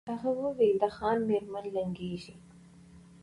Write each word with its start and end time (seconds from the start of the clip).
هغه 0.09 0.29
وویل 0.39 0.75
د 0.83 0.85
خان 0.95 1.17
مېرمن 1.29 1.65
لنګیږي 1.75 2.35